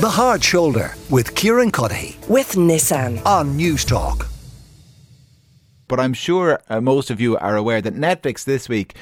[0.00, 3.22] The Hard Shoulder with Kieran Cuddihy with Nissan.
[3.26, 4.26] on Newstalk.
[5.88, 8.94] But I'm sure uh, most of you are aware that Netflix this week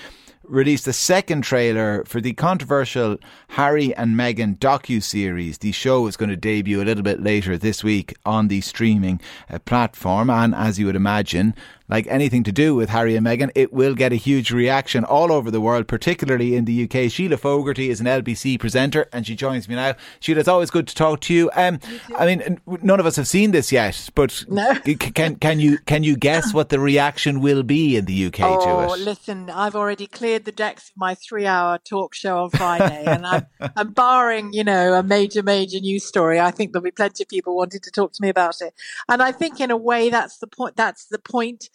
[0.42, 3.16] released a second trailer for the controversial
[3.50, 5.58] Harry and Meghan docu-series.
[5.58, 9.20] The show is going to debut a little bit later this week on the streaming
[9.48, 11.54] uh, platform and as you would imagine
[11.88, 15.32] like anything to do with Harry and Meghan, it will get a huge reaction all
[15.32, 17.10] over the world, particularly in the UK.
[17.10, 19.94] Shelagh Fogarty is an LBC presenter and she joins me now.
[20.20, 21.50] Shelagh, it's always good to talk to you.
[21.54, 21.80] Um,
[22.18, 24.74] I mean, none of us have seen this yet, but No.
[24.74, 28.86] can can you can you guess what the reaction will be in the UK Oh,
[28.88, 29.00] to it?
[29.04, 33.26] listen, I've already cleared the decks of my three hour talk show on Friday, and
[33.26, 33.46] I'm,
[33.76, 36.38] I'm barring, you know, a major, major news story.
[36.40, 38.74] I think there'll be plenty of people wanting to talk to me about it.
[39.08, 40.76] And I think, in a way, that's the point.
[40.76, 41.68] That's the point.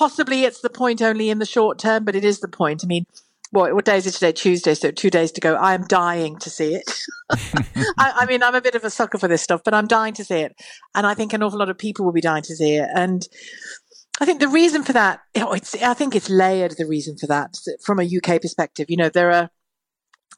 [0.00, 2.82] Possibly it's the point only in the short term, but it is the point.
[2.82, 3.04] I mean,
[3.50, 4.32] what, what day is it today?
[4.32, 5.56] Tuesday, so two days to go.
[5.56, 6.90] I am dying to see it.
[7.30, 10.14] I, I mean, I'm a bit of a sucker for this stuff, but I'm dying
[10.14, 10.58] to see it.
[10.94, 12.88] And I think an awful lot of people will be dying to see it.
[12.94, 13.28] And
[14.22, 16.76] I think the reason for that, you know, it's, I think it's layered.
[16.78, 19.50] The reason for that, from a UK perspective, you know, there are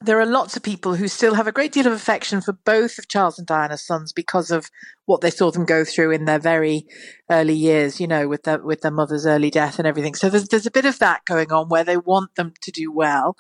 [0.01, 2.99] there are lots of people who still have a great deal of affection for both
[2.99, 4.71] of Charles and Diana's sons because of
[5.07, 6.87] what they saw them go through in their very
[7.31, 10.15] early years, you know, with their with their mother's early death and everything.
[10.15, 12.91] So there's there's a bit of that going on where they want them to do
[12.91, 13.37] well.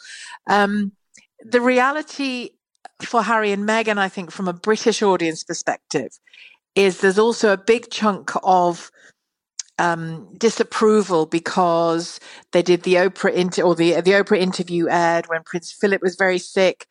[0.47, 0.93] Um,
[1.41, 2.51] the reality
[3.03, 6.19] for Harry and Meghan, I think, from a British audience perspective,
[6.75, 8.91] is there's also a big chunk of
[9.79, 12.21] um, disapproval because
[12.53, 16.17] they did the Oprah inter- or the the Oprah interview aired when Prince Philip was
[16.17, 16.87] very sick.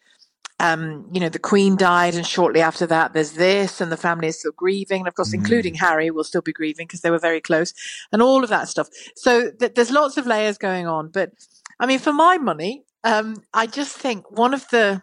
[0.59, 4.27] Um, you know, the Queen died, and shortly after that, there's this, and the family
[4.27, 7.17] is still grieving, and of course, including Harry, will still be grieving because they were
[7.17, 7.73] very close,
[8.11, 8.87] and all of that stuff.
[9.15, 11.09] So th- there's lots of layers going on.
[11.09, 11.31] But
[11.79, 15.01] I mean, for my money, um, I just think one of the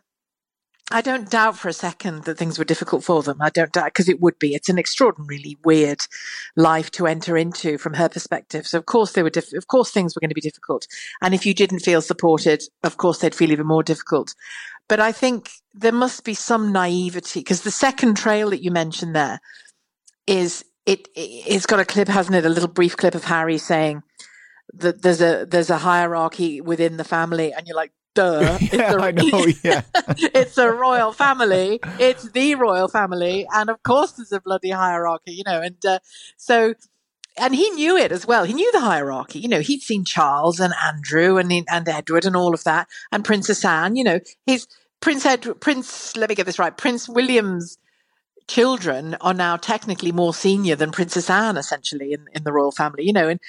[0.91, 3.43] I don't doubt for a second that things were difficult for them.
[3.43, 4.55] I don't doubt because it would be.
[4.55, 6.01] It's an extraordinarily weird
[6.57, 8.67] life to enter into from her perspective.
[8.67, 10.87] So of course they were diff- of course things were going to be difficult.
[11.21, 14.35] And if you didn't feel supported, of course they'd feel even more difficult.
[14.89, 19.15] But I think there must be some naivety because the second trail that you mentioned
[19.15, 19.41] there
[20.27, 22.47] is it it's got a clip, hasn't it?
[22.47, 24.03] A little brief clip of Harry saying
[24.73, 28.95] that there's a there's a hierarchy within the family and you're like duh it's Yeah,
[28.95, 29.83] a- I know, yeah.
[30.41, 31.81] it's a royal family.
[31.99, 35.61] It's the royal family, and of course there's a bloody hierarchy, you know.
[35.69, 35.99] And uh,
[36.37, 36.75] so,
[37.45, 38.45] and he knew it as well.
[38.45, 39.39] He knew the hierarchy.
[39.39, 43.25] You know, he'd seen Charles and Andrew and and Edward and all of that, and
[43.25, 43.95] Princess Anne.
[43.97, 44.67] You know, his
[45.01, 46.17] Prince Edward, Prince.
[46.17, 46.77] Let me get this right.
[46.77, 47.79] Prince William's
[48.49, 53.05] children are now technically more senior than Princess Anne, essentially in in the royal family.
[53.07, 53.41] You know, and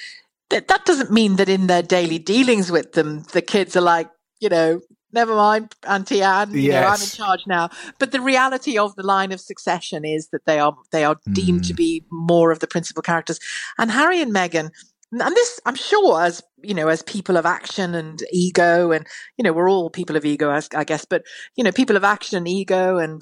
[0.50, 4.10] that that doesn't mean that in their daily dealings with them, the kids are like,
[4.40, 7.70] you know, never mind, Auntie Anne, you know, I'm in charge now.
[8.00, 11.62] But the reality of the line of succession is that they are they are deemed
[11.64, 11.68] Mm.
[11.68, 13.40] to be more of the principal characters.
[13.78, 14.70] And Harry and Meghan,
[15.12, 19.06] and this I'm sure as you know, as people of action and ego, and
[19.38, 21.24] you know, we're all people of ego, as- I guess, but
[21.56, 23.22] you know, people of action and ego and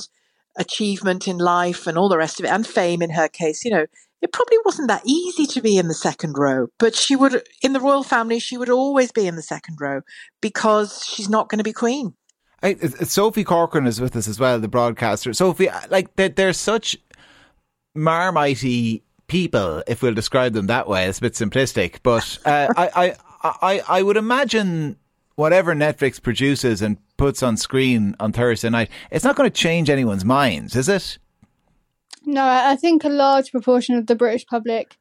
[0.57, 3.71] achievement in life and all the rest of it, and fame in her case, you
[3.71, 3.85] know,
[4.21, 7.73] it probably wasn't that easy to be in the second row, but she would, in
[7.73, 10.01] the royal family, she would always be in the second row
[10.41, 12.13] because she's not going to be queen.
[12.63, 15.31] I, Sophie Corcoran is with us as well, the broadcaster.
[15.33, 16.97] Sophie, like they're, they're such
[17.95, 21.05] marmitey people, if we'll describe them that way.
[21.05, 24.97] It's a bit simplistic, but uh, I, I, I, I would imagine
[25.35, 29.89] whatever Netflix produces and puts on screen on Thursday night, it's not going to change
[29.89, 31.19] anyone's minds, is it?
[32.27, 34.97] No, I think a large proportion of the British public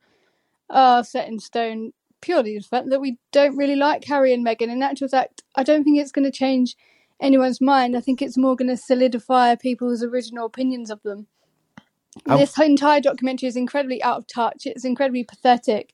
[0.70, 4.70] are set in stone purely the fact that we don't really like Harry and Meghan.
[4.70, 6.76] In actual fact, I don't think it's going to change
[7.20, 7.96] anyone's mind.
[7.96, 11.26] I think it's more going to solidify people's original opinions of them.
[12.26, 12.38] Oh.
[12.38, 14.64] This entire documentary is incredibly out of touch.
[14.64, 15.90] It's incredibly pathetic.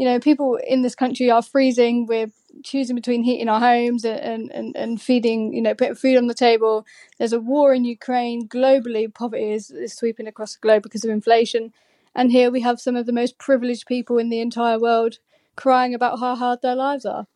[0.00, 2.06] You know, people in this country are freezing.
[2.06, 2.32] We're
[2.64, 6.32] choosing between heating our homes and, and, and feeding, you know, putting food on the
[6.32, 6.86] table.
[7.18, 8.48] There's a war in Ukraine.
[8.48, 11.74] Globally, poverty is, is sweeping across the globe because of inflation.
[12.14, 15.18] And here we have some of the most privileged people in the entire world
[15.54, 17.26] crying about how hard their lives are.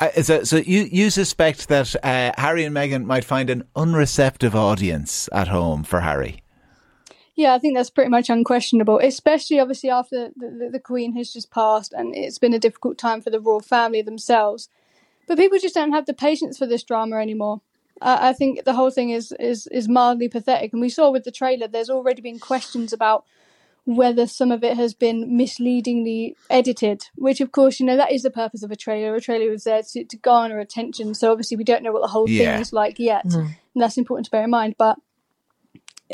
[0.00, 4.54] Uh, so, so you, you suspect that uh, Harry and Meghan might find an unreceptive
[4.54, 6.40] audience at home for Harry?
[7.38, 11.32] Yeah, I think that's pretty much unquestionable, especially obviously after the, the, the Queen has
[11.32, 14.68] just passed and it's been a difficult time for the royal family themselves.
[15.28, 17.60] But people just don't have the patience for this drama anymore.
[18.02, 20.72] Uh, I think the whole thing is, is, is mildly pathetic.
[20.72, 23.24] And we saw with the trailer, there's already been questions about
[23.84, 28.22] whether some of it has been misleadingly edited, which of course, you know, that is
[28.22, 29.14] the purpose of a trailer.
[29.14, 31.14] A trailer is there to, to garner attention.
[31.14, 32.50] So obviously we don't know what the whole Yeah.
[32.54, 33.24] thing is like yet.
[33.32, 34.74] And that's important to bear in mind.
[34.76, 34.98] But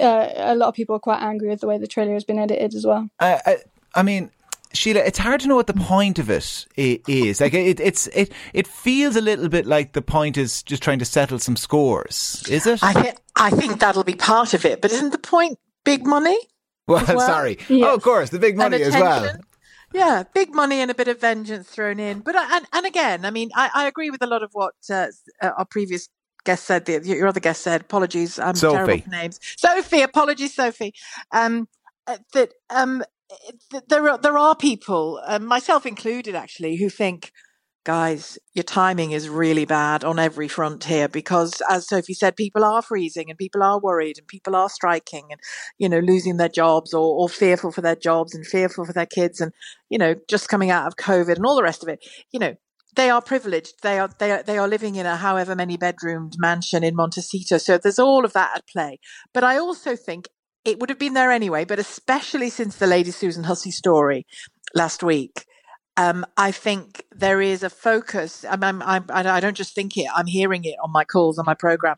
[0.00, 2.38] uh, a lot of people are quite angry with the way the trailer has been
[2.38, 3.08] edited as well.
[3.20, 3.56] I, I,
[3.94, 4.30] I mean,
[4.74, 7.40] Shelagh, it's hard to know what the point of it is.
[7.40, 10.98] Like it, it's it it feels a little bit like the point is just trying
[10.98, 12.44] to settle some scores.
[12.50, 12.82] Is it?
[12.82, 16.38] I think I think that'll be part of it, but isn't the point big money?
[16.86, 17.20] Well, well?
[17.20, 17.58] sorry.
[17.68, 17.86] Yeah.
[17.86, 19.36] Oh, of course, the big money as well.
[19.92, 22.20] Yeah, big money and a bit of vengeance thrown in.
[22.20, 25.06] But and and again, I mean, I, I agree with a lot of what uh,
[25.40, 26.08] uh our previous
[26.44, 26.84] guest said.
[26.84, 27.82] The, your other guest said.
[27.82, 28.74] Apologies, I'm Sophie.
[28.74, 29.40] terrible with names.
[29.56, 30.94] Sophie, apologies, Sophie.
[31.32, 31.68] Um,
[32.06, 33.02] uh, that um,
[33.88, 37.32] there are there are people, uh, myself included, actually, who think,
[37.84, 42.64] guys, your timing is really bad on every front here because, as Sophie said, people
[42.64, 45.40] are freezing and people are worried and people are striking and
[45.78, 49.06] you know losing their jobs or, or fearful for their jobs and fearful for their
[49.06, 49.52] kids and
[49.88, 52.04] you know just coming out of COVID and all the rest of it.
[52.32, 52.54] You know,
[52.94, 53.74] they are privileged.
[53.82, 57.58] They are they are they are living in a however many bedroomed mansion in Montecito.
[57.58, 58.98] So there's all of that at play.
[59.32, 60.28] But I also think
[60.64, 64.26] it would have been there anyway, but especially since the Lady Susan Hussey story
[64.74, 65.44] last week,
[65.96, 68.44] um, I think there is a focus.
[68.48, 71.44] I'm, I'm, I'm, I don't just think it, I'm hearing it on my calls on
[71.46, 71.96] my program.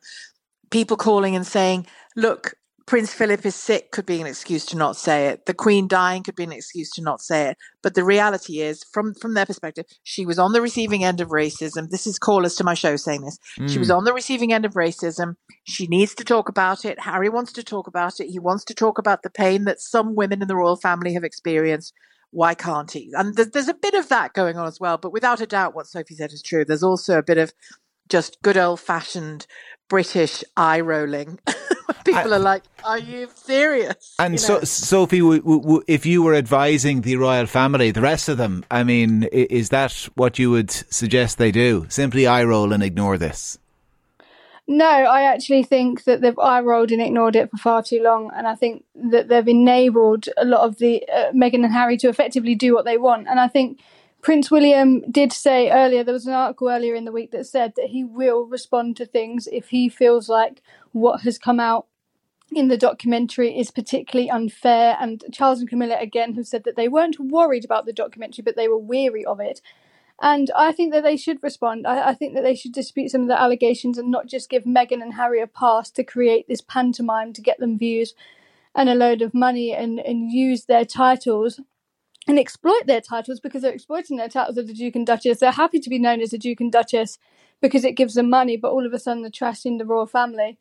[0.71, 2.55] People calling and saying, look,
[2.87, 5.47] Prince Philip is sick could be an excuse to not say it.
[5.47, 7.57] The Queen dying could be an excuse to not say it.
[7.83, 11.31] But the reality is, from from their perspective, she was on the receiving end of
[11.31, 11.91] racism.
[11.91, 13.39] This is callers to my show saying this.
[13.59, 13.71] Mm.
[13.71, 13.97] She was mm.
[13.97, 15.35] on the receiving end of racism.
[15.65, 17.01] She needs to talk about it.
[17.01, 18.29] Harry wants to talk about it.
[18.29, 21.25] He wants to talk about the pain that some women in the royal family have
[21.25, 21.93] experienced.
[22.31, 23.11] Why can't he?
[23.15, 24.97] And there's, there's a bit of that going on as well.
[24.97, 26.65] But without a doubt, what Sophie said is true.
[26.65, 27.53] There's also a bit of
[28.09, 29.47] just good old fashioned
[29.89, 31.41] British eye rolling.
[32.05, 34.61] People I, are like, "Are you serious?" And you know?
[34.61, 38.65] so, Sophie, w- w- if you were advising the royal family, the rest of them,
[38.71, 41.87] I mean, is that what you would suggest they do?
[41.89, 43.59] Simply eye roll and ignore this.
[44.69, 48.33] No, I actually think that they've eye rolled and ignored it for far too long,
[48.35, 52.09] and I think that they've enabled a lot of the uh, Meghan and Harry to
[52.09, 53.29] effectively do what they want.
[53.29, 53.79] And I think
[54.23, 57.75] Prince William did say earlier, there was an article earlier in the week that said
[57.77, 61.87] that he will respond to things if he feels like what has come out
[62.53, 64.97] in the documentary is particularly unfair.
[65.01, 68.57] And Charles and Camilla, again, have said that they weren't worried about the documentary, but
[68.57, 69.61] they were weary of it.
[70.21, 71.87] And I think that they should respond.
[71.87, 74.65] I, I, think that they should dispute some of the allegations and not just give
[74.65, 78.15] Meghan and Harry a pass to create this pantomime to get them views
[78.75, 81.61] and a load of money and, and use their titles
[82.27, 85.39] and exploit their titles because they're exploiting their titles of the Duke and Duchess.
[85.39, 87.19] They're happy to be known as the Duke and Duchess
[87.61, 90.59] because it gives them money, but all of a sudden they're trashing the royal family.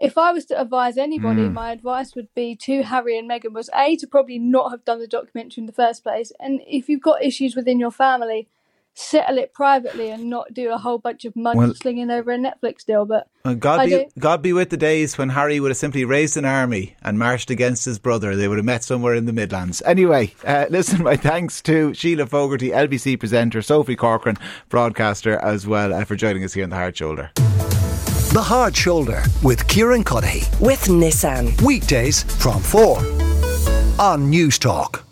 [0.00, 1.52] If I was to advise anybody, mm.
[1.52, 4.98] my advice would be to Harry and Meghan was A, to probably not have done
[4.98, 6.32] the documentary in the first place.
[6.40, 8.48] And if you've got issues within your family,
[8.94, 12.84] settle it privately and not do a whole bunch of mudslinging well, over a Netflix
[12.84, 13.04] deal.
[13.04, 16.44] But God be God be with the days when Harry would have simply raised an
[16.44, 18.36] army and marched against his brother.
[18.36, 19.82] They would have met somewhere in the Midlands.
[19.84, 24.38] Anyway, uh, listen, my thanks to Shelagh Fogarty, LBC presenter, Sophie Corcoran,
[24.68, 27.30] broadcaster, as well uh, for joining us here on the Hard Shoulder.
[27.34, 32.98] The Hard Shoulder with Kieran Cuddihy with Nissan weekdays from four
[33.98, 35.04] on Newstalk.